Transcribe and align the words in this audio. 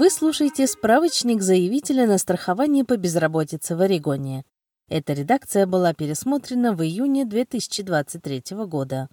Вы 0.00 0.08
слушаете 0.08 0.66
справочник 0.66 1.42
заявителя 1.42 2.06
на 2.06 2.16
страхование 2.16 2.86
по 2.86 2.96
безработице 2.96 3.76
в 3.76 3.82
Орегоне. 3.82 4.46
Эта 4.88 5.12
редакция 5.12 5.66
была 5.66 5.92
пересмотрена 5.92 6.72
в 6.72 6.82
июне 6.82 7.26
2023 7.26 8.42
года. 8.64 9.10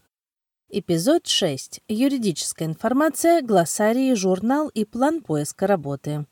Эпизод 0.70 1.28
6. 1.28 1.82
Юридическая 1.90 2.70
информация, 2.70 3.42
глоссарий, 3.42 4.16
журнал 4.16 4.70
и 4.70 4.86
план 4.86 5.22
поиска 5.22 5.68
работы. 5.68 6.26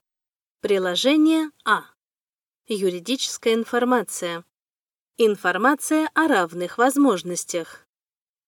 Приложение 0.61 1.49
А. 1.65 1.81
Юридическая 2.65 3.55
информация. 3.55 4.45
Информация 5.17 6.09
о 6.13 6.29
равных 6.29 6.77
возможностях. 6.77 7.84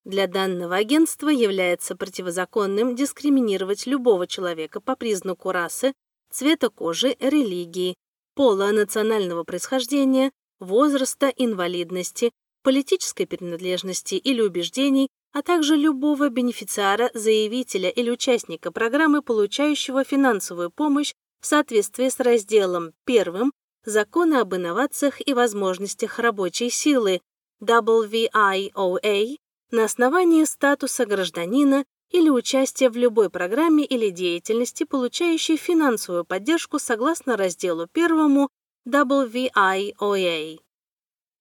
Для 0.07 0.27
данного 0.27 0.77
агентства 0.77 1.27
является 1.27 1.93
противозаконным 1.93 2.95
дискриминировать 2.95 3.85
любого 3.85 4.25
человека 4.25 4.79
по 4.79 4.95
признаку 4.95 5.51
расы, 5.51 5.91
цвета 6.31 6.69
кожи, 6.69 7.17
религии, 7.19 7.93
пола, 8.33 8.71
национального 8.71 9.43
происхождения, 9.43 10.31
возраста, 10.61 11.27
инвалидности, 11.35 12.31
политической 12.63 13.25
принадлежности 13.25 14.15
или 14.15 14.39
убеждений, 14.39 15.09
а 15.33 15.41
также 15.41 15.75
любого 15.75 16.29
бенефициара, 16.29 17.11
заявителя 17.13 17.89
или 17.89 18.09
участника 18.09 18.71
программы, 18.71 19.21
получающего 19.21 20.05
финансовую 20.05 20.71
помощь 20.71 21.11
в 21.41 21.47
соответствии 21.47 22.07
с 22.07 22.21
разделом 22.21 22.93
1 23.07 23.51
Закона 23.83 24.39
об 24.39 24.55
инновациях 24.55 25.19
и 25.27 25.33
возможностях 25.33 26.17
рабочей 26.17 26.69
силы 26.69 27.19
WVIOA 27.61 29.35
на 29.71 29.83
основании 29.83 30.43
статуса 30.45 31.05
гражданина 31.05 31.85
или 32.09 32.29
участия 32.29 32.89
в 32.89 32.95
любой 32.95 33.29
программе 33.29 33.83
или 33.85 34.09
деятельности, 34.09 34.83
получающей 34.85 35.57
финансовую 35.57 36.25
поддержку 36.25 36.79
согласно 36.79 37.35
разделу 37.35 37.87
1 37.93 38.47
WVIOA. 38.87 40.59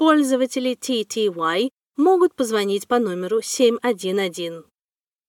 Пользователи 0.00 0.74
TTY 0.76 1.68
могут 1.98 2.34
позвонить 2.34 2.88
по 2.88 2.98
номеру 2.98 3.42
711. 3.42 4.64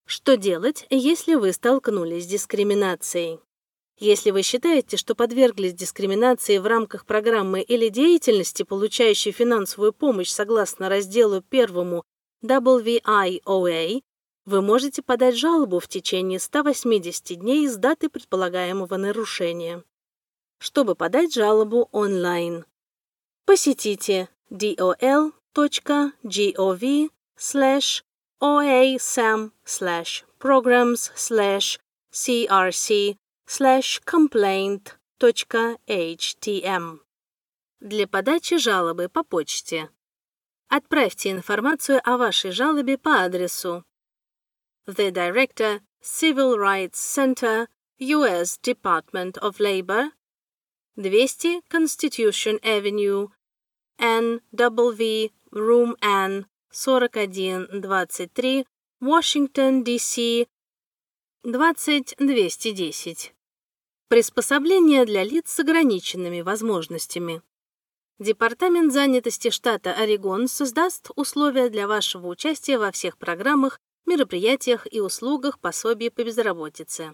Что 0.08 0.38
делать, 0.38 0.88
если 0.89 1.36
вы 1.36 1.52
столкнулись 1.52 2.23
с 2.23 2.27
дискриминацией? 2.27 3.42
Если 3.99 4.32
вы 4.32 4.43
считаете, 4.43 4.95
что 4.95 5.14
подверглись 5.14 5.73
дискриминации 5.73 6.58
в 6.58 6.65
рамках 6.65 7.05
программы 7.05 7.59
или 7.61 7.89
деятельности, 7.89 8.64
получающей 8.64 9.33
финансовую 9.33 9.92
помощь 9.92 10.30
согласно 10.30 10.88
разделу 10.88 11.43
1 11.49 12.02
WVIOA, 12.42 14.02
вы 14.45 14.61
можете 14.61 15.02
подать 15.02 15.36
жалобу 15.36 15.80
в 15.80 15.89
течение 15.89 16.39
180 16.39 17.38
дней 17.38 17.67
с 17.67 17.76
даты 17.76 18.08
предполагаемого 18.08 18.95
нарушения 18.95 19.83
чтобы 20.59 20.93
подать 20.93 21.33
жалобу 21.33 21.89
онлайн. 21.92 22.65
Посетите 23.45 24.30
dol.gov 24.52 25.34
slash 27.38 28.04
oasam 28.42 29.52
slash 29.64 30.26
programs 30.39 31.12
slash 31.16 31.80
crc 32.12 33.16
slash 33.48 34.02
complaint.htm 34.06 37.00
для 37.80 38.08
подачи 38.08 38.58
жалобы 38.58 39.08
по 39.10 39.23
почте. 39.23 39.89
Отправьте 40.68 41.32
информацию 41.32 42.02
о 42.04 42.18
вашей 42.18 42.52
жалобе 42.52 42.98
по 42.98 43.23
адресу 43.23 43.86
The 44.88 45.12
Director, 45.12 45.82
Civil 46.02 46.58
Rights 46.58 46.95
Center, 46.95 47.68
U.S. 48.00 48.58
Department 48.62 49.38
of 49.39 49.60
Labor, 49.60 50.12
200 50.95 51.62
Constitution 51.70 52.60
Avenue, 52.64 53.30
NW, 54.02 55.32
Room 55.52 55.95
N, 56.02 56.45
4123, 56.72 58.66
Washington, 59.00 59.84
D.C., 59.84 60.48
20210. 61.44 63.34
Приспособление 64.08 65.06
для 65.06 65.23
лиц 65.23 65.52
с 65.52 65.60
ограниченными 65.60 66.42
возможностями. 66.42 67.44
Департамент 68.17 68.92
занятости 68.92 69.52
штата 69.52 69.94
Орегон 69.94 70.48
создаст 70.48 71.12
условия 71.16 71.70
для 71.70 71.88
вашего 71.88 72.26
участия 72.28 72.80
во 72.80 72.92
всех 72.92 73.20
программах, 73.20 73.80
мероприятиях 74.08 74.88
и 74.92 75.00
услугах 75.00 75.60
пособий 75.60 76.10
по 76.10 76.23
безработице. 76.23 77.14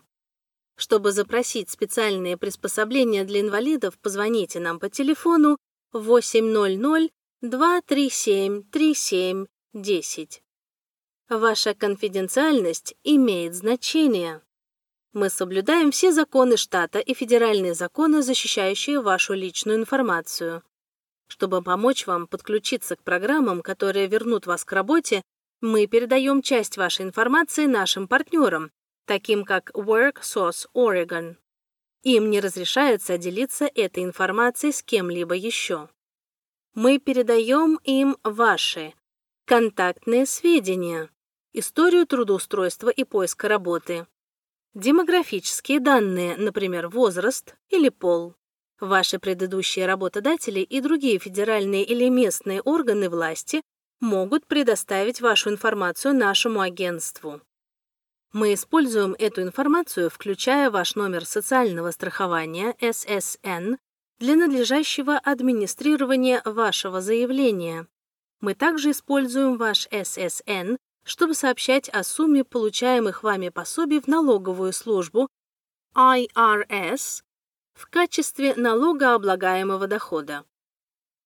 Чтобы 0.78 1.12
запросить 1.12 1.70
специальные 1.70 2.38
приспособления 2.38 3.26
для 3.26 3.42
инвалидов, 3.42 3.98
позвоните 4.00 4.62
нам 4.62 4.80
по 4.80 4.90
телефону 4.90 5.58
800 5.94 7.12
237 7.42 8.64
3710. 8.72 10.44
Ваша 11.30 11.74
конфиденциальность 11.74 12.96
имеет 13.04 13.56
значение. 13.56 14.42
Мы 15.14 15.30
соблюдаем 15.30 15.92
все 15.92 16.12
законы 16.12 16.58
штата 16.58 17.00
и 17.00 17.14
федеральные 17.14 17.74
законы, 17.74 18.22
защищающие 18.22 19.00
вашу 19.02 19.34
личную 19.34 19.80
информацию. 19.80 20.62
Чтобы 21.28 21.62
помочь 21.62 22.06
вам 22.06 22.28
подключиться 22.28 22.98
к 22.98 23.04
программам, 23.04 23.62
которые 23.62 24.08
вернут 24.08 24.46
вас 24.46 24.66
к 24.66 24.72
работе, 24.74 25.22
мы 25.62 25.88
передаем 25.88 26.42
часть 26.42 26.76
вашей 26.76 27.06
информации 27.06 27.66
нашим 27.66 28.08
партнерам, 28.08 28.72
таким 29.06 29.46
как 29.46 29.72
WorkSource 29.72 30.68
Oregon. 30.76 31.38
Им 32.08 32.30
не 32.30 32.40
разрешается 32.40 33.18
делиться 33.18 33.66
этой 33.66 34.06
информацией 34.06 34.72
с 34.72 34.82
кем-либо 34.82 35.36
еще. 35.36 35.90
Мы 36.74 37.00
передаем 37.00 37.82
им 37.84 38.16
ваши 38.24 38.94
контактные 39.44 40.26
сведения, 40.26 41.10
историю 41.52 42.08
трудоустройства 42.08 42.88
и 42.88 43.04
поиска 43.04 43.50
работы, 43.50 44.08
демографические 44.74 45.82
данные, 45.82 46.38
например, 46.38 46.88
возраст 46.88 47.58
или 47.68 47.90
пол, 47.90 48.36
ваши 48.80 49.20
предыдущие 49.20 49.86
работодатели 49.86 50.62
и 50.62 50.80
другие 50.80 51.20
федеральные 51.20 51.84
или 51.84 52.08
местные 52.08 52.62
органы 52.62 53.10
власти 53.10 53.62
могут 54.00 54.48
предоставить 54.48 55.20
вашу 55.20 55.50
информацию 55.50 56.14
нашему 56.14 56.62
агентству. 56.62 57.42
Мы 58.34 58.54
используем 58.54 59.16
эту 59.18 59.42
информацию, 59.42 60.10
включая 60.10 60.70
ваш 60.70 60.96
номер 60.96 61.26
социального 61.26 61.92
страхования 61.92 62.76
SSN 62.82 63.78
для 64.20 64.36
надлежащего 64.36 65.18
администрирования 65.18 66.42
вашего 66.44 67.00
заявления. 67.00 67.88
Мы 68.42 68.54
также 68.54 68.92
используем 68.92 69.58
ваш 69.58 69.88
SSN, 69.88 70.78
чтобы 71.06 71.36
сообщать 71.36 71.88
о 71.90 72.04
сумме 72.04 72.44
получаемых 72.44 73.24
вами 73.24 73.48
пособий 73.48 74.02
в 74.02 74.08
налоговую 74.08 74.74
службу 74.74 75.30
IRS 75.96 77.24
в 77.76 77.90
качестве 77.90 78.56
налогооблагаемого 78.56 79.88
дохода. 79.88 80.44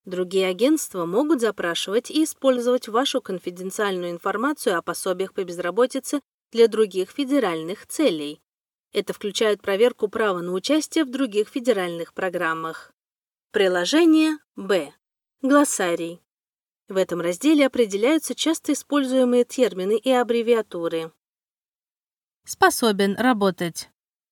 Другие 0.06 0.48
агентства 0.48 1.06
могут 1.06 1.42
запрашивать 1.42 2.12
и 2.12 2.24
использовать 2.24 2.88
вашу 2.88 3.22
конфиденциальную 3.22 4.12
информацию 4.12 4.78
о 4.78 4.82
пособиях 4.82 5.34
по 5.34 5.44
безработице 5.44 6.22
для 6.52 6.68
других 6.68 7.12
федеральных 7.12 7.88
целей. 7.88 8.42
Это 8.94 9.14
включает 9.14 9.62
проверку 9.62 10.08
права 10.10 10.42
на 10.42 10.52
участие 10.52 11.06
в 11.06 11.12
других 11.12 11.48
федеральных 11.48 12.14
программах. 12.14 12.94
Приложение 13.52 14.38
Б. 14.56 14.94
Глоссарий. 15.42 16.22
В 16.88 16.98
этом 16.98 17.22
разделе 17.22 17.66
определяются 17.66 18.36
часто 18.36 18.74
используемые 18.74 19.46
термины 19.46 19.98
и 19.98 20.12
аббревиатуры. 20.12 21.12
Способен 22.44 23.16
работать. 23.16 23.90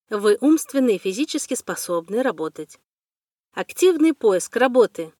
Вы 0.09 0.37
умственно 0.41 0.89
и 0.89 0.97
физически 0.97 1.53
способны 1.53 2.21
работать. 2.21 2.79
Активный 3.53 4.13
поиск 4.13 4.55
работы. 4.57 5.13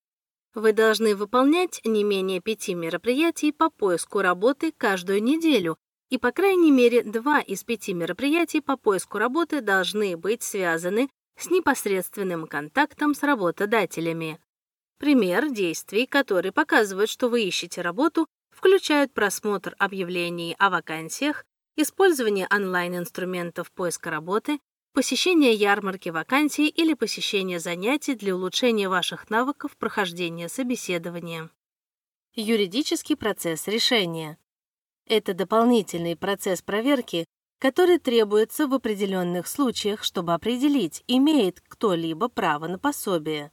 Вы 0.53 0.73
должны 0.73 1.15
выполнять 1.15 1.79
не 1.85 2.03
менее 2.03 2.41
пяти 2.41 2.73
мероприятий 2.73 3.51
по 3.51 3.69
поиску 3.69 4.21
работы 4.21 4.71
каждую 4.71 5.23
неделю, 5.23 5.77
и 6.09 6.17
по 6.17 6.31
крайней 6.31 6.71
мере 6.71 7.03
два 7.03 7.39
из 7.39 7.63
пяти 7.63 7.93
мероприятий 7.93 8.61
по 8.61 8.77
поиску 8.77 9.17
работы 9.17 9.61
должны 9.61 10.17
быть 10.17 10.43
связаны 10.43 11.09
с 11.37 11.49
непосредственным 11.49 12.47
контактом 12.47 13.13
с 13.13 13.23
работодателями. 13.23 14.39
Пример 14.97 15.49
действий, 15.49 16.05
которые 16.05 16.51
показывают, 16.51 17.09
что 17.09 17.29
вы 17.29 17.43
ищете 17.43 17.81
работу, 17.81 18.27
включают 18.51 19.13
просмотр 19.13 19.73
объявлений 19.77 20.55
о 20.59 20.69
вакансиях, 20.69 21.45
использование 21.77 22.47
онлайн-инструментов 22.51 23.71
поиска 23.71 24.09
работы, 24.09 24.59
посещение 24.93 25.53
ярмарки 25.53 26.09
вакансий 26.09 26.67
или 26.67 26.93
посещение 26.93 27.59
занятий 27.59 28.15
для 28.15 28.35
улучшения 28.35 28.89
ваших 28.89 29.29
навыков 29.29 29.77
прохождения 29.77 30.49
собеседования. 30.49 31.49
Юридический 32.33 33.15
процесс 33.15 33.67
решения. 33.67 34.37
Это 35.09 35.33
дополнительный 35.33 36.15
процесс 36.15 36.61
проверки, 36.61 37.25
который 37.59 37.97
требуется 37.97 38.67
в 38.67 38.75
определенных 38.75 39.47
случаях, 39.47 40.03
чтобы 40.03 40.35
определить, 40.35 41.03
имеет 41.07 41.61
кто-либо 41.67 42.29
право 42.29 42.67
на 42.67 42.77
пособие. 42.77 43.51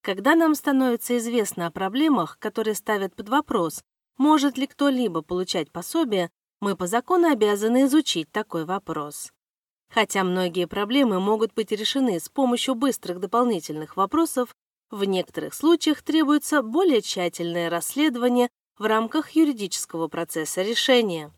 Когда 0.00 0.36
нам 0.36 0.54
становится 0.54 1.18
известно 1.18 1.66
о 1.66 1.72
проблемах, 1.72 2.38
которые 2.38 2.76
ставят 2.76 3.16
под 3.16 3.28
вопрос, 3.28 3.82
может 4.16 4.56
ли 4.56 4.68
кто-либо 4.68 5.22
получать 5.22 5.72
пособие, 5.72 6.30
мы 6.60 6.76
по 6.76 6.86
закону 6.86 7.28
обязаны 7.32 7.86
изучить 7.86 8.30
такой 8.30 8.64
вопрос. 8.64 9.32
Хотя 9.90 10.22
многие 10.22 10.68
проблемы 10.68 11.18
могут 11.18 11.52
быть 11.52 11.72
решены 11.72 12.20
с 12.20 12.28
помощью 12.28 12.76
быстрых 12.76 13.18
дополнительных 13.18 13.96
вопросов, 13.96 14.54
в 14.92 15.02
некоторых 15.02 15.54
случаях 15.54 16.02
требуется 16.02 16.62
более 16.62 17.02
тщательное 17.02 17.70
расследование 17.70 18.48
в 18.82 18.84
рамках 18.84 19.30
юридического 19.30 20.08
процесса 20.08 20.60
решения. 20.62 21.32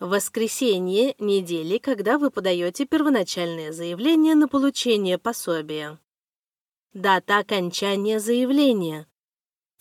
Воскресенье 0.00 1.14
недели, 1.18 1.78
когда 1.78 2.18
вы 2.18 2.32
подаете 2.32 2.84
первоначальное 2.84 3.70
заявление 3.70 4.34
на 4.34 4.48
получение 4.48 5.18
пособия. 5.18 6.00
Дата 6.92 7.38
окончания 7.38 8.18
заявления. 8.18 9.06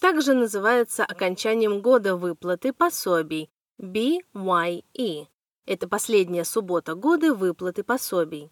Также 0.03 0.33
называется 0.33 1.05
окончанием 1.05 1.81
года 1.81 2.17
выплаты 2.17 2.73
пособий 2.73 3.49
BYE. 3.79 5.27
Это 5.65 5.87
последняя 5.87 6.43
суббота 6.43 6.93
года 6.93 7.33
выплаты 7.33 7.85
пособий. 7.85 8.51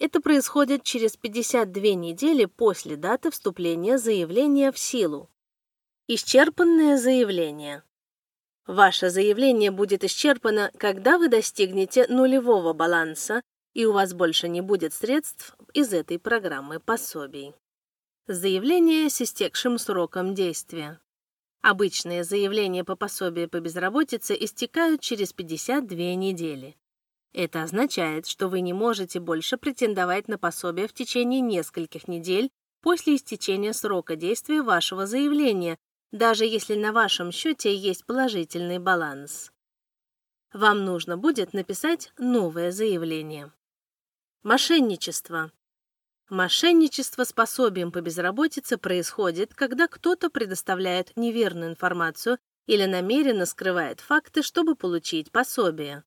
Это 0.00 0.20
происходит 0.20 0.82
через 0.82 1.16
52 1.16 1.94
недели 1.94 2.46
после 2.46 2.96
даты 2.96 3.30
вступления 3.30 3.98
заявления 3.98 4.72
в 4.72 4.80
силу. 4.80 5.30
Исчерпанное 6.08 6.98
заявление. 6.98 7.84
Ваше 8.66 9.10
заявление 9.10 9.70
будет 9.70 10.02
исчерпано, 10.02 10.72
когда 10.76 11.18
вы 11.18 11.28
достигнете 11.28 12.08
нулевого 12.08 12.72
баланса, 12.72 13.42
и 13.74 13.84
у 13.84 13.92
вас 13.92 14.12
больше 14.12 14.48
не 14.48 14.60
будет 14.60 14.92
средств 14.92 15.56
из 15.72 15.92
этой 15.92 16.18
программы 16.18 16.80
пособий. 16.80 17.54
Заявление 18.32 19.10
с 19.10 19.20
истекшим 19.22 19.76
сроком 19.76 20.36
действия. 20.36 21.00
Обычные 21.62 22.22
заявления 22.22 22.84
по 22.84 22.94
пособию 22.94 23.50
по 23.50 23.58
безработице 23.58 24.36
истекают 24.38 25.00
через 25.00 25.32
52 25.32 26.14
недели. 26.14 26.76
Это 27.32 27.64
означает, 27.64 28.28
что 28.28 28.46
вы 28.46 28.60
не 28.60 28.72
можете 28.72 29.18
больше 29.18 29.56
претендовать 29.56 30.28
на 30.28 30.38
пособие 30.38 30.86
в 30.86 30.92
течение 30.92 31.40
нескольких 31.40 32.06
недель 32.06 32.52
после 32.82 33.16
истечения 33.16 33.72
срока 33.72 34.14
действия 34.14 34.62
вашего 34.62 35.08
заявления, 35.08 35.76
даже 36.12 36.44
если 36.44 36.76
на 36.76 36.92
вашем 36.92 37.32
счете 37.32 37.74
есть 37.74 38.06
положительный 38.06 38.78
баланс. 38.78 39.50
Вам 40.52 40.84
нужно 40.84 41.16
будет 41.16 41.52
написать 41.52 42.12
новое 42.16 42.70
заявление. 42.70 43.52
Мошенничество. 44.44 45.50
Мошенничество 46.30 47.24
с 47.24 47.32
пособием 47.32 47.90
по 47.90 48.00
безработице 48.00 48.78
происходит, 48.78 49.52
когда 49.52 49.88
кто-то 49.88 50.30
предоставляет 50.30 51.16
неверную 51.16 51.70
информацию 51.70 52.38
или 52.66 52.84
намеренно 52.84 53.46
скрывает 53.46 53.98
факты, 53.98 54.44
чтобы 54.44 54.76
получить 54.76 55.32
пособие. 55.32 56.04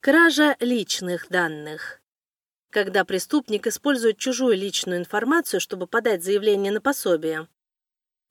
Кража 0.00 0.56
личных 0.60 1.28
данных. 1.28 2.00
Когда 2.70 3.04
преступник 3.04 3.66
использует 3.66 4.18
чужую 4.18 4.56
личную 4.56 4.98
информацию, 4.98 5.60
чтобы 5.60 5.86
подать 5.86 6.24
заявление 6.24 6.72
на 6.72 6.80
пособие. 6.80 7.48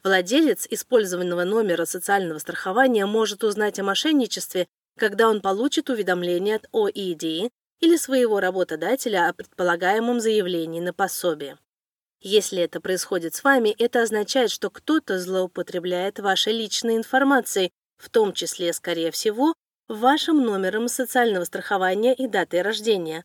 Владелец 0.04 0.66
использованного 0.70 1.44
номера 1.44 1.86
социального 1.86 2.40
страхования 2.40 3.06
может 3.06 3.44
узнать 3.44 3.80
о 3.80 3.84
мошенничестве, 3.84 4.68
когда 4.98 5.30
он 5.30 5.42
получит 5.42 5.90
уведомление 5.90 6.56
от 6.56 6.68
ОИД 6.72 7.52
или 7.82 7.98
своего 7.98 8.40
работодателя 8.40 9.28
о 9.28 9.34
предполагаемом 9.34 10.20
заявлении 10.20 10.80
на 10.80 10.94
пособие. 10.94 11.58
Если 12.22 12.62
это 12.62 12.82
происходит 12.82 13.36
с 13.36 13.44
вами, 13.44 13.70
это 13.78 14.02
означает, 14.02 14.52
что 14.52 14.70
кто-то 14.70 15.20
злоупотребляет 15.20 16.20
вашей 16.20 16.54
личной 16.54 16.98
информацией, 16.98 17.72
в 17.98 18.10
том 18.10 18.34
числе, 18.34 18.74
скорее 18.74 19.12
всего, 19.12 19.54
вашим 19.88 20.44
номером 20.44 20.88
социального 20.88 21.46
страхования 21.46 22.14
и 22.14 22.28
датой 22.28 22.62
рождения. 22.62 23.24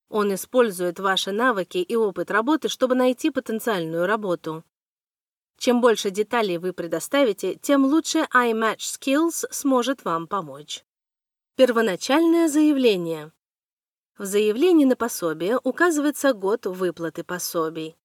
Он 0.07 0.35
использует 0.35 0.99
ваши 0.99 1.31
навыки 1.31 1.79
и 1.79 1.95
опыт 1.95 2.29
работы, 2.29 2.69
чтобы 2.69 2.93
найти 2.93 3.31
потенциальную 3.31 4.05
работу. 4.05 4.63
Чем 5.59 5.81
больше 5.81 6.09
деталей 6.09 6.57
вы 6.57 6.71
предоставите, 6.71 7.55
тем 7.55 7.83
лучше 7.83 8.19
iMatch 8.33 8.77
Skills 8.77 9.45
сможет 9.51 10.05
вам 10.05 10.25
помочь. 10.25 10.85
Первоначальное 11.57 12.47
заявление. 12.47 13.33
В 14.17 14.23
заявлении 14.23 14.85
на 14.85 14.95
пособие 14.95 15.59
указывается 15.61 16.31
год 16.31 16.65
выплаты 16.65 17.25
пособий. 17.25 17.97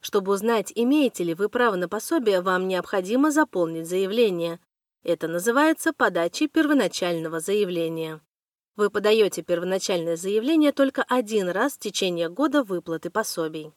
Чтобы 0.00 0.32
узнать, 0.32 0.70
имеете 0.74 1.24
ли 1.24 1.32
вы 1.32 1.48
право 1.48 1.76
на 1.76 1.88
пособие, 1.88 2.42
вам 2.42 2.68
необходимо 2.68 3.30
заполнить 3.30 3.88
заявление. 3.88 4.60
Это 5.02 5.28
называется 5.28 5.94
подачей 5.94 6.46
первоначального 6.46 7.40
заявления. 7.40 8.20
Вы 8.76 8.90
подаете 8.90 9.42
первоначальное 9.42 10.16
заявление 10.16 10.72
только 10.72 11.04
один 11.04 11.48
раз 11.48 11.72
в 11.72 11.78
течение 11.78 12.28
года 12.28 12.62
выплаты 12.62 13.08
пособий. 13.08 13.72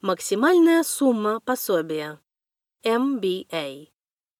Максимальная 0.00 0.82
сумма 0.84 1.40
пособия. 1.40 2.18
MBA. 2.84 3.88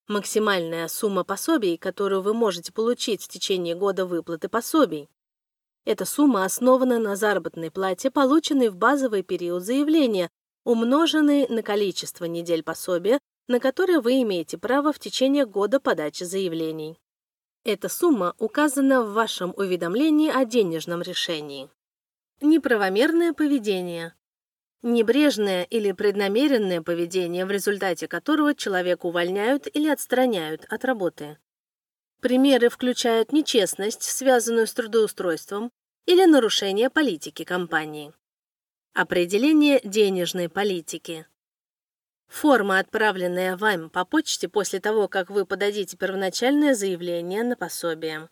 Максимальная 0.08 0.86
сумма 0.88 1.24
пособий, 1.24 1.76
которую 1.76 2.22
вы 2.22 2.32
можете 2.32 2.72
получить 2.72 3.24
в 3.24 3.28
течение 3.28 3.74
года 3.74 4.06
выплаты 4.06 4.48
пособий. 4.48 5.08
Эта 5.84 6.04
сумма 6.04 6.44
основана 6.44 6.98
на 6.98 7.16
заработной 7.16 7.70
плате, 7.70 8.10
полученной 8.10 8.68
в 8.68 8.76
базовый 8.76 9.22
период 9.22 9.62
заявления, 9.62 10.30
умноженной 10.64 11.48
на 11.48 11.62
количество 11.62 12.24
недель 12.24 12.62
пособия, 12.62 13.18
на 13.48 13.58
которые 13.58 14.00
вы 14.00 14.22
имеете 14.22 14.58
право 14.58 14.92
в 14.92 14.98
течение 14.98 15.46
года 15.46 15.80
подачи 15.80 16.24
заявлений. 16.24 16.98
Эта 17.64 17.88
сумма 17.88 18.34
указана 18.38 19.02
в 19.02 19.12
вашем 19.12 19.52
уведомлении 19.56 20.30
о 20.30 20.44
денежном 20.44 21.02
решении. 21.02 21.68
Неправомерное 22.40 23.32
поведение. 23.32 24.14
Небрежное 24.82 25.64
или 25.64 25.92
преднамеренное 25.92 26.82
поведение, 26.82 27.46
в 27.46 27.50
результате 27.50 28.08
которого 28.08 28.54
человека 28.54 29.06
увольняют 29.06 29.66
или 29.74 29.88
отстраняют 29.88 30.64
от 30.68 30.84
работы. 30.84 31.38
Примеры 32.20 32.68
включают 32.68 33.32
нечестность, 33.32 34.02
связанную 34.02 34.66
с 34.66 34.74
трудоустройством, 34.74 35.70
или 36.06 36.24
нарушение 36.24 36.88
политики 36.88 37.44
компании. 37.44 38.12
Определение 38.94 39.80
денежной 39.82 40.48
политики. 40.48 41.26
Форма, 42.28 42.78
отправленная 42.78 43.56
вам 43.56 43.90
по 43.90 44.04
почте 44.04 44.48
после 44.48 44.80
того, 44.80 45.08
как 45.08 45.30
вы 45.30 45.44
подадите 45.44 45.96
первоначальное 45.96 46.74
заявление 46.74 47.42
на 47.42 47.56
пособие. 47.56 48.28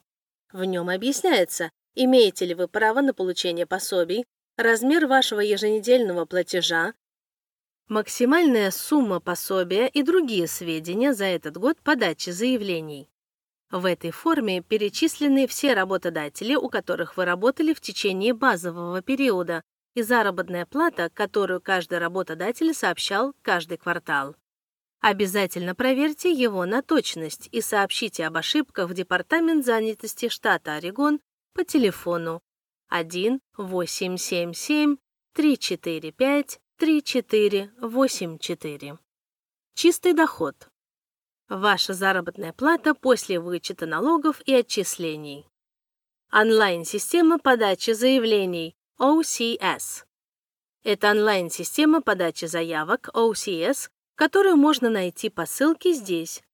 В 0.53 0.65
нем 0.65 0.89
объясняется, 0.89 1.71
имеете 1.95 2.47
ли 2.47 2.55
вы 2.55 2.69
право 2.69 3.01
на 3.01 3.13
получение 3.13 3.67
пособий, 3.67 4.25
размер 4.57 5.07
вашего 5.07 5.41
еженедельного 5.41 6.25
платежа, 6.25 6.95
максимальная 7.89 8.71
сумма 8.71 9.21
пособия 9.21 9.89
и 9.89 10.03
другие 10.03 10.47
сведения 10.47 11.13
за 11.13 11.27
этот 11.27 11.57
год 11.57 11.81
подачи 11.83 12.31
заявлений. 12.31 13.11
В 13.71 13.87
этой 13.87 14.11
форме 14.11 14.63
перечислены 14.63 15.47
все 15.47 15.75
работодатели, 15.75 16.55
у 16.55 16.69
которых 16.69 17.17
вы 17.17 17.25
работали 17.25 17.75
в 17.75 17.81
течение 17.81 18.33
базового 18.33 19.03
периода, 19.03 19.63
и 19.95 20.03
заработная 20.03 20.67
плата, 20.67 21.09
которую 21.13 21.61
каждый 21.61 21.99
работодатель 21.99 22.75
сообщал 22.75 23.33
каждый 23.43 23.79
квартал. 23.79 24.37
Обязательно 25.01 25.75
проверьте 25.75 26.33
его 26.33 26.65
на 26.67 26.83
точность 26.83 27.49
и 27.53 27.61
сообщите 27.61 28.27
об 28.27 28.37
ошибках 28.37 28.89
в 28.89 28.95
Департамент 28.95 29.65
занятости 29.65 30.29
штата 30.29 30.75
Орегон 30.75 31.21
по 31.53 31.65
телефону 31.65 32.43
1 32.95 33.41
877 33.57 34.99
345 35.33 36.61
3484. 36.79 38.99
Чистый 39.75 40.13
доход. 40.13 40.69
Ваша 41.49 41.93
заработная 41.93 42.53
плата 42.53 42.95
после 42.95 43.41
вычета 43.41 43.87
налогов 43.87 44.41
и 44.47 44.55
отчислений. 44.55 45.49
Онлайн-система 46.33 47.41
подачи 47.41 47.91
заявлений 47.91 48.77
OCS. 49.01 50.05
Это 50.85 51.11
онлайн-система 51.11 52.01
подачи 52.01 52.45
заявок 52.45 53.09
OCS, 53.13 53.91
которую 54.15 54.57
можно 54.57 54.89
найти 54.89 55.31
по 55.31 55.47
ссылке 55.47 55.95
здесь 55.95 56.45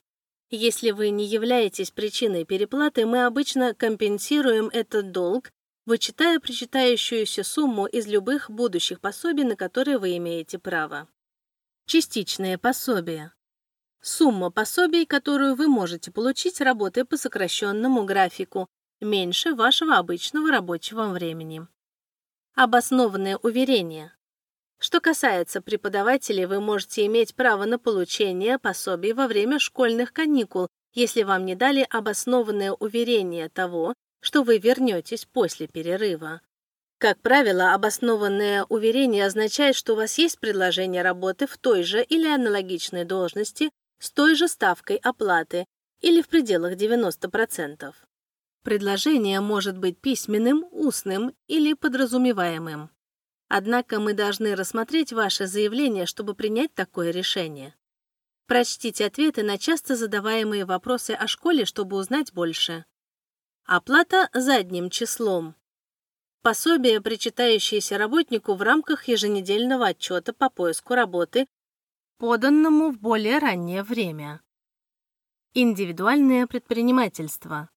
Если 0.50 0.92
вы 0.92 1.10
не 1.10 1.26
являетесь 1.26 1.92
причиной 1.92 2.44
переплаты, 2.44 3.06
мы 3.06 3.26
обычно 3.26 3.74
компенсируем 3.74 4.68
этот 4.68 5.12
долг, 5.12 5.50
вычитая 5.86 6.40
причитающуюся 6.40 7.44
сумму 7.44 7.86
из 7.86 8.06
любых 8.08 8.52
будущих 8.52 9.00
пособий, 9.00 9.46
на 9.46 9.56
которые 9.56 9.98
вы 9.98 10.18
имеете 10.18 10.60
право. 10.60 11.08
Частичное 11.86 12.58
пособие. 12.58 13.34
Сумма 14.02 14.52
пособий, 14.52 15.06
которую 15.06 15.56
вы 15.56 15.68
можете 15.68 16.12
получить, 16.12 16.62
работая 16.62 17.04
по 17.04 17.18
сокращенному 17.18 18.06
графику, 18.06 18.70
меньше 19.02 19.54
вашего 19.54 19.98
обычного 19.98 20.50
рабочего 20.50 21.10
времени. 21.10 21.68
Обоснованное 22.56 23.38
уверение. 23.38 24.16
Что 24.80 25.02
касается 25.02 25.62
преподавателей, 25.62 26.46
вы 26.46 26.62
можете 26.62 27.06
иметь 27.06 27.36
право 27.36 27.66
на 27.66 27.78
получение 27.78 28.60
пособий 28.60 29.12
во 29.14 29.28
время 29.28 29.60
школьных 29.60 30.14
каникул, 30.14 30.68
если 30.94 31.24
вам 31.24 31.46
не 31.46 31.56
дали 31.56 31.86
обоснованное 31.90 32.72
уверение 32.72 33.50
того, 33.50 33.94
что 34.22 34.44
вы 34.44 34.58
вернетесь 34.58 35.26
после 35.26 35.68
перерыва. 35.68 36.42
Как 37.04 37.20
правило, 37.20 37.74
обоснованное 37.74 38.64
уверение 38.70 39.26
означает, 39.26 39.76
что 39.76 39.92
у 39.92 39.96
вас 39.98 40.18
есть 40.18 40.40
предложение 40.40 41.02
работы 41.02 41.48
в 41.48 41.58
той 41.58 41.84
же 41.84 42.02
или 42.02 42.26
аналогичной 42.26 43.04
должности 43.04 43.72
с 44.00 44.10
той 44.10 44.36
же 44.36 44.48
ставкой 44.48 44.96
оплаты 45.04 45.66
или 46.00 46.22
в 46.22 46.30
пределах 46.30 46.78
90%. 46.78 47.94
Предложение 48.64 49.42
может 49.42 49.78
быть 49.78 50.00
письменным, 50.00 50.66
устным 50.72 51.36
или 51.48 51.74
подразумеваемым. 51.74 52.90
Однако 53.50 54.00
мы 54.00 54.14
должны 54.14 54.56
рассмотреть 54.56 55.12
ваше 55.12 55.46
заявление, 55.46 56.06
чтобы 56.06 56.36
принять 56.36 56.74
такое 56.74 57.12
решение. 57.12 57.76
Прочтите 58.48 59.08
ответы 59.08 59.44
на 59.44 59.58
часто 59.58 59.98
задаваемые 59.98 60.64
вопросы 60.64 61.12
о 61.12 61.28
школе, 61.28 61.66
чтобы 61.66 61.98
узнать 61.98 62.32
больше. 62.32 62.86
Оплата 63.66 64.30
задним 64.34 64.90
числом. 64.90 65.58
Пособие, 66.44 67.00
причитающееся 67.00 67.98
работнику 67.98 68.56
в 68.56 68.62
рамках 68.62 69.08
еженедельного 69.08 69.88
отчета 69.88 70.34
по 70.34 70.50
поиску 70.50 70.94
работы 70.94 71.48
поданному 72.18 72.92
в 72.92 73.00
более 73.00 73.40
раннее 73.40 73.82
время. 73.82 74.42
Индивидуальное 75.54 76.46
предпринимательство. 76.46 77.70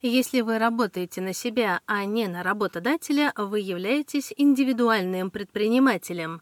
Если 0.00 0.40
вы 0.40 0.58
работаете 0.58 1.20
на 1.20 1.34
себя, 1.34 1.82
а 1.84 2.06
не 2.06 2.28
на 2.28 2.42
работодателя, 2.42 3.34
вы 3.36 3.60
являетесь 3.60 4.32
индивидуальным 4.34 5.30
предпринимателем. 5.30 6.40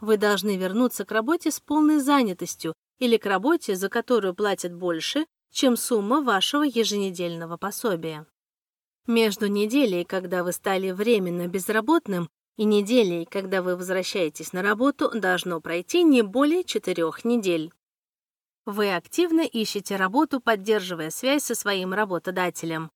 Вы 0.00 0.16
должны 0.16 0.56
вернуться 0.56 1.04
к 1.04 1.12
работе 1.12 1.50
с 1.50 1.60
полной 1.60 2.00
занятостью 2.00 2.74
или 2.98 3.16
к 3.16 3.26
работе, 3.26 3.76
за 3.76 3.88
которую 3.88 4.34
платят 4.34 4.74
больше, 4.74 5.26
чем 5.50 5.76
сумма 5.76 6.22
вашего 6.22 6.62
еженедельного 6.62 7.56
пособия. 7.56 8.26
Между 9.06 9.48
неделей, 9.48 10.04
когда 10.04 10.44
вы 10.44 10.52
стали 10.52 10.90
временно 10.90 11.48
безработным, 11.48 12.28
и 12.56 12.64
неделей, 12.64 13.24
когда 13.24 13.62
вы 13.62 13.76
возвращаетесь 13.76 14.52
на 14.52 14.62
работу, 14.62 15.10
должно 15.14 15.60
пройти 15.60 16.02
не 16.02 16.22
более 16.22 16.64
четырех 16.64 17.24
недель. 17.24 17.72
Вы 18.66 18.94
активно 18.94 19.40
ищете 19.40 19.96
работу, 19.96 20.40
поддерживая 20.40 21.10
связь 21.10 21.44
со 21.44 21.54
своим 21.54 21.92
работодателем. 21.94 22.90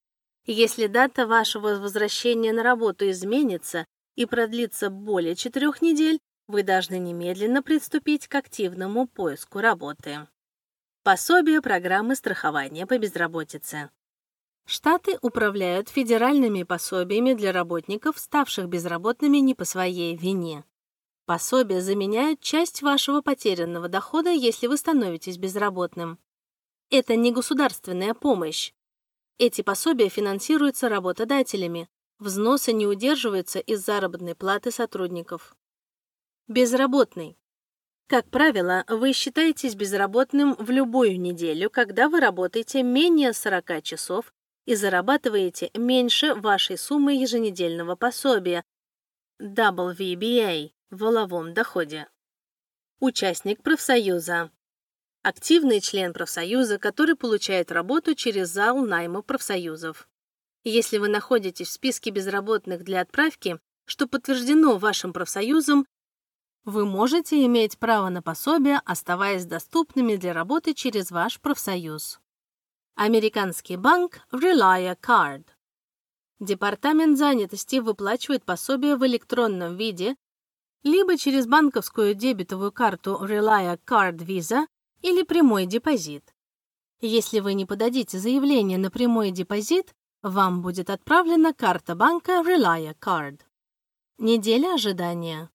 Если 0.45 0.87
дата 0.87 1.27
вашего 1.27 1.81
возвращения 1.81 2.53
на 2.53 2.63
работу 2.63 3.11
изменится 3.11 3.85
и 4.15 4.27
продлится 4.27 4.91
более 4.91 5.35
четырех 5.35 5.83
недель, 5.83 6.21
вы 6.49 6.63
должны 6.63 6.99
немедленно 6.99 7.63
приступить 7.63 8.29
к 8.29 8.35
активному 8.35 9.07
поиску 9.07 9.61
работы. 9.61 10.29
Пособие 11.03 11.61
программы 11.63 12.17
страхования 12.17 12.87
по 12.87 12.99
безработице. 12.99 13.91
Штаты 14.65 15.19
управляют 15.23 15.89
федеральными 15.89 16.65
пособиями 16.65 17.35
для 17.35 17.53
работников, 17.53 18.19
ставших 18.19 18.67
безработными 18.67 19.39
не 19.39 19.55
по 19.55 19.65
своей 19.65 20.17
вине. 20.17 20.65
Пособия 21.25 21.81
заменяют 21.81 22.41
часть 22.41 22.83
вашего 22.83 23.21
потерянного 23.21 23.89
дохода, 23.89 24.31
если 24.31 24.67
вы 24.67 24.77
становитесь 24.77 25.39
безработным. 25.39 26.19
Это 26.91 27.17
не 27.17 27.33
государственная 27.33 28.15
помощь. 28.15 28.73
Эти 29.39 29.63
пособия 29.63 30.09
финансируются 30.09 30.89
работодателями, 30.89 31.89
взносы 32.19 32.73
не 32.73 32.87
удерживаются 32.87 33.59
из 33.59 33.85
заработной 33.85 34.35
платы 34.35 34.71
сотрудников. 34.71 35.57
Безработный. 36.49 37.37
Как 38.07 38.31
правило, 38.31 38.85
вы 38.87 39.13
считаетесь 39.13 39.75
безработным 39.75 40.55
в 40.55 40.71
любую 40.71 41.21
неделю, 41.21 41.71
когда 41.71 42.09
вы 42.09 42.21
работаете 42.21 42.85
менее 42.85 43.33
40 43.33 43.83
часов 43.83 44.33
и 44.65 44.77
зарабатываете 44.77 45.73
меньше 45.75 46.35
вашей 46.35 46.79
суммы 46.79 47.15
еженедельного 47.15 47.97
пособия 47.97 48.63
WVBA 49.43 50.71
в 50.91 50.99
воловом 50.99 51.53
доходе. 51.53 52.07
Участник 53.01 53.65
профсоюза. 53.65 54.53
Активный 55.25 55.81
член 55.81 56.13
профсоюза, 56.13 56.79
который 56.79 57.17
получает 57.17 57.73
работу 57.73 58.15
через 58.15 58.51
зал 58.51 58.79
найма 58.87 59.23
профсоюзов. 59.23 60.09
Если 60.63 60.99
вы 60.99 61.09
находитесь 61.09 61.71
в 61.71 61.73
списке 61.73 62.11
безработных 62.11 62.85
для 62.85 63.01
отправки, 63.01 63.59
что 63.85 64.07
подтверждено 64.07 64.79
вашим 64.79 65.13
профсоюзом, 65.13 65.89
вы 66.67 66.85
можете 66.85 67.47
иметь 67.47 67.79
право 67.79 68.09
на 68.09 68.23
пособие, 68.23 68.83
оставаясь 68.85 69.47
доступными 69.47 70.17
для 70.17 70.33
работы 70.33 70.75
через 70.75 71.13
ваш 71.13 71.41
профсоюз. 71.41 72.21
Американский 72.97 73.77
банк 73.77 74.21
Relia 74.33 74.99
Card. 75.01 75.45
Департамент 76.41 77.17
занятости 77.17 77.77
выплачивает 77.77 78.45
пособие 78.45 78.97
в 78.97 79.07
электронном 79.07 79.77
виде 79.77 80.17
либо 80.83 81.17
через 81.17 81.47
банковскую 81.47 82.15
дебетовую 82.15 82.73
карту 82.73 83.19
Relia 83.23 83.79
Card 83.87 84.19
Visa 84.19 84.67
или 85.03 85.23
прямой 85.23 85.67
депозит. 85.67 86.35
Если 87.01 87.39
вы 87.39 87.55
не 87.55 87.65
подадите 87.65 88.19
заявление 88.19 88.79
на 88.79 88.91
прямой 88.91 89.31
депозит, 89.31 89.95
вам 90.23 90.63
будет 90.63 90.91
отправлена 90.91 91.55
карта 91.55 91.95
банка 91.95 92.43
Relia 92.45 92.97
Card. 92.99 93.43
Неделя 94.19 94.75
ожидания. 94.75 95.49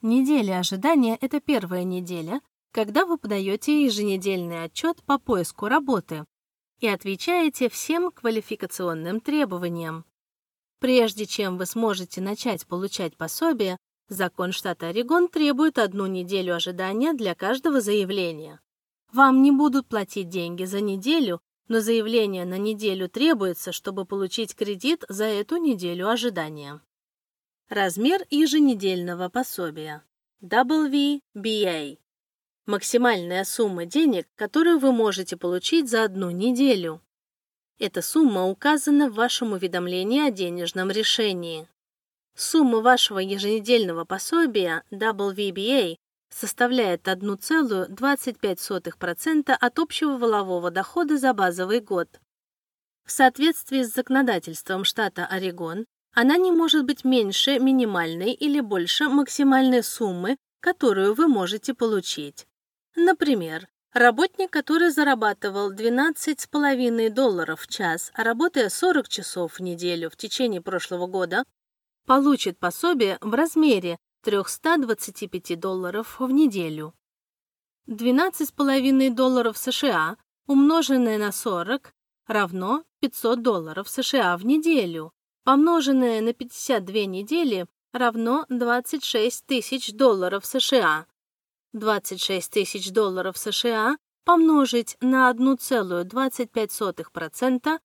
Неделя 0.00 0.60
ожидания– 0.60 1.18
это 1.20 1.40
первая 1.40 1.82
неделя, 1.82 2.40
когда 2.70 3.04
вы 3.04 3.18
подаете 3.18 3.84
еженедельный 3.84 4.62
отчет 4.62 5.02
по 5.02 5.18
поиску 5.18 5.66
работы 5.66 6.24
и 6.78 6.86
отвечаете 6.86 7.68
всем 7.68 8.12
квалификационным 8.12 9.20
требованиям. 9.20 10.04
Прежде 10.78 11.26
чем 11.26 11.58
вы 11.58 11.66
сможете 11.66 12.20
начать 12.20 12.64
получать 12.64 13.16
пособие, 13.16 13.76
закон 14.08 14.52
штата 14.52 14.86
Орегон 14.86 15.26
требует 15.26 15.78
одну 15.78 16.06
неделю 16.06 16.54
ожидания 16.54 17.12
для 17.12 17.34
каждого 17.34 17.80
заявления. 17.80 18.60
Вам 19.12 19.42
не 19.42 19.50
будут 19.50 19.88
платить 19.88 20.28
деньги 20.28 20.62
за 20.62 20.80
неделю, 20.80 21.40
но 21.66 21.80
заявление 21.80 22.44
на 22.44 22.56
неделю 22.56 23.08
требуется, 23.08 23.72
чтобы 23.72 24.04
получить 24.04 24.54
кредит 24.54 25.04
за 25.08 25.24
эту 25.24 25.56
неделю 25.56 26.08
ожидания. 26.08 26.80
Размер 27.68 28.24
еженедельного 28.30 29.28
пособия. 29.28 30.02
WBA. 30.42 31.98
Максимальная 32.64 33.44
сумма 33.44 33.84
денег, 33.84 34.26
которую 34.36 34.78
вы 34.78 34.90
можете 34.90 35.36
получить 35.36 35.90
за 35.90 36.04
одну 36.04 36.30
неделю. 36.30 37.02
Эта 37.78 38.00
сумма 38.00 38.46
указана 38.46 39.10
в 39.10 39.14
вашем 39.16 39.52
уведомлении 39.52 40.26
о 40.26 40.30
денежном 40.30 40.90
решении. 40.90 41.68
Сумма 42.34 42.80
вашего 42.80 43.18
еженедельного 43.18 44.06
пособия 44.06 44.82
WVBA 44.90 45.96
составляет 46.30 47.06
1,25% 47.06 49.50
от 49.50 49.78
общего 49.78 50.16
волового 50.16 50.70
дохода 50.70 51.18
за 51.18 51.34
базовый 51.34 51.80
год. 51.80 52.18
В 53.04 53.12
соответствии 53.12 53.82
с 53.82 53.92
законодательством 53.92 54.84
штата 54.84 55.26
Орегон, 55.26 55.84
она 56.12 56.36
не 56.36 56.50
может 56.50 56.84
быть 56.84 57.04
меньше 57.04 57.58
минимальной 57.58 58.32
или 58.32 58.60
больше 58.60 59.08
максимальной 59.08 59.82
суммы, 59.82 60.36
которую 60.60 61.14
вы 61.14 61.28
можете 61.28 61.74
получить. 61.74 62.46
Например, 62.96 63.68
работник, 63.92 64.50
который 64.50 64.90
зарабатывал 64.90 65.72
12,5 65.72 67.10
долларов 67.10 67.60
в 67.60 67.68
час, 67.68 68.10
работая 68.14 68.68
40 68.68 69.08
часов 69.08 69.54
в 69.54 69.60
неделю 69.60 70.10
в 70.10 70.16
течение 70.16 70.60
прошлого 70.60 71.06
года, 71.06 71.44
получит 72.06 72.58
пособие 72.58 73.18
в 73.20 73.34
размере 73.34 73.98
325 74.24 75.60
долларов 75.60 76.18
в 76.18 76.30
неделю. 76.30 76.94
12,5 77.86 79.14
долларов 79.14 79.56
США, 79.56 80.16
умноженное 80.46 81.18
на 81.18 81.32
40, 81.32 81.92
равно 82.26 82.84
500 83.00 83.42
долларов 83.42 83.88
США 83.88 84.36
в 84.36 84.44
неделю 84.44 85.12
помноженное 85.48 86.20
на 86.20 86.34
52 86.34 87.06
недели, 87.06 87.66
равно 87.94 88.44
26 88.50 89.46
тысяч 89.46 89.94
долларов 89.94 90.44
США. 90.44 91.06
26 91.72 92.52
тысяч 92.52 92.92
долларов 92.92 93.38
США 93.38 93.96
помножить 94.26 94.98
на 95.00 95.32
1,25% 95.32 97.80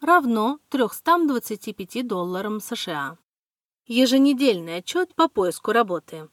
равно 0.00 0.58
325 0.70 2.06
долларам 2.06 2.60
США. 2.60 3.18
Еженедельный 3.84 4.76
отчет 4.76 5.14
по 5.14 5.28
поиску 5.28 5.72
работы. 5.72 6.30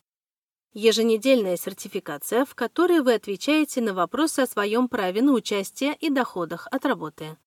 Еженедельная 0.71 1.57
сертификация, 1.57 2.45
в 2.45 2.55
которой 2.55 3.01
вы 3.01 3.15
отвечаете 3.15 3.81
на 3.81 3.93
вопросы 3.93 4.39
о 4.39 4.47
своем 4.47 4.87
праве 4.87 5.21
на 5.23 5.33
участие 5.33 5.93
и 5.93 6.09
доходах 6.09 6.69
от 6.71 6.85
работы. 6.85 7.37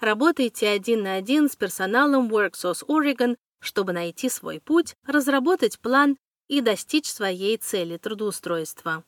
Работайте 0.00 0.68
один 0.68 1.04
на 1.04 1.14
один 1.14 1.48
с 1.48 1.56
персоналом 1.56 2.28
WorkSource 2.28 2.84
Oregon, 2.86 3.36
чтобы 3.60 3.92
найти 3.92 4.28
свой 4.28 4.60
путь, 4.60 4.96
разработать 5.06 5.78
план 5.78 6.18
и 6.48 6.60
достичь 6.60 7.06
своей 7.06 7.56
цели 7.56 7.96
трудоустройства. 7.96 9.04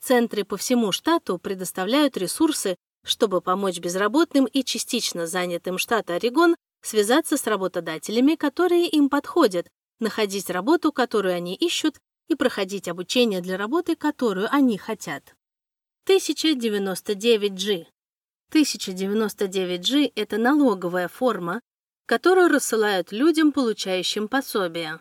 Центры 0.00 0.44
по 0.44 0.56
всему 0.56 0.92
штату 0.92 1.38
предоставляют 1.38 2.16
ресурсы, 2.16 2.76
чтобы 3.04 3.42
помочь 3.42 3.80
безработным 3.80 4.46
и 4.46 4.64
частично 4.64 5.26
занятым 5.26 5.76
штата 5.76 6.14
Орегон 6.14 6.56
связаться 6.80 7.36
с 7.36 7.46
работодателями, 7.46 8.34
которые 8.34 8.88
им 8.88 9.10
подходят, 9.10 9.68
находить 10.00 10.50
работу, 10.50 10.92
которую 10.92 11.34
они 11.34 11.54
ищут, 11.54 11.98
и 12.28 12.34
проходить 12.34 12.88
обучение 12.88 13.40
для 13.40 13.56
работы, 13.56 13.96
которую 13.96 14.48
они 14.52 14.76
хотят. 14.78 15.34
1099G. 16.06 17.86
1099G– 18.52 20.12
это 20.14 20.38
налоговая 20.38 21.08
форма, 21.08 21.60
которую 22.06 22.48
рассылают 22.48 23.12
людям, 23.12 23.52
получающим 23.52 24.28
пособия. 24.28 25.00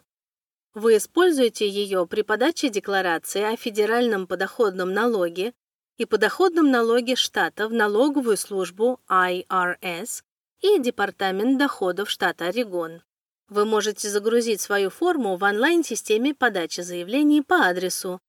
Вы 0.74 0.98
используете 0.98 1.68
ее 1.68 2.06
при 2.06 2.22
подаче 2.22 2.70
декларации 2.70 3.42
о 3.42 3.56
федеральном 3.56 4.28
подоходном 4.28 4.94
налоге 4.94 5.54
и 5.98 6.06
подоходном 6.06 6.70
налоге 6.70 7.16
штата 7.16 7.68
в 7.68 7.74
налоговую 7.74 8.38
службу 8.38 9.00
IRS 9.10 10.24
и 10.62 10.80
Департамент 10.80 11.58
доходов 11.58 12.10
штата 12.10 12.48
Орегон. 12.48 13.02
Вы 13.50 13.66
можете 13.66 14.10
загрузить 14.10 14.62
свою 14.62 14.90
форму 14.90 15.38
в 15.38 15.44
онлайн-системе 15.44 16.34
подачи 16.36 16.82
заявлений 16.82 17.42
по 17.42 17.68
адресу 17.68 18.20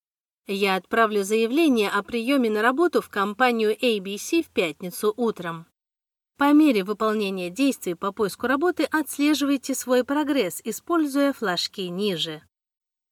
я 0.47 0.77
отправлю 0.77 1.25
заявление 1.25 1.91
о 1.91 2.05
приеме 2.05 2.49
на 2.49 2.63
работу 2.63 3.03
в 3.03 3.09
компанию 3.09 3.77
ABC 3.77 4.45
в 4.45 4.51
пятницу 4.51 5.13
утром. 5.17 5.67
По 6.39 6.53
мере 6.53 6.85
выполнения 6.85 7.49
действий 7.49 7.95
по 7.95 8.13
поиску 8.13 8.47
работы 8.47 8.85
отслеживайте 8.85 9.75
свой 9.75 10.05
прогресс, 10.05 10.61
используя 10.65 11.33
флажки 11.33 11.89
ниже. 11.89 12.43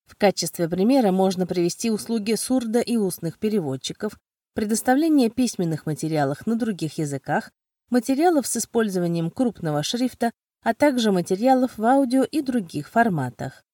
В 0.07 0.17
качестве 0.17 0.69
примера 0.69 1.11
можно 1.11 1.47
привести 1.47 1.91
услуги 1.91 2.35
сурдо- 2.35 2.81
и 2.81 2.97
устных 2.97 3.39
переводчиков, 3.39 4.17
предоставление 4.55 5.29
письменных 5.29 5.87
материалов 5.87 6.47
на 6.47 6.57
других 6.57 6.99
языках, 6.99 7.51
материалов 7.91 8.47
с 8.47 8.59
использованием 8.59 9.31
крупного 9.31 9.83
шрифта, 9.83 10.31
а 10.63 10.73
также 10.73 11.11
материалов 11.11 11.79
в 11.79 11.85
аудио 11.85 12.23
и 12.23 12.41
других 12.41 12.89
форматах. 12.89 13.66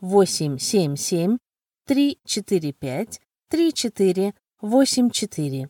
877 0.00 1.38
345 1.86 3.20
3484. 3.50 5.68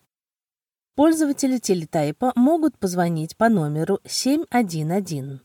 Пользователи 0.95 1.57
телетайпа 1.57 2.31
могут 2.35 2.77
позвонить 2.77 3.35
по 3.35 3.49
номеру 3.49 3.99
711. 4.05 5.41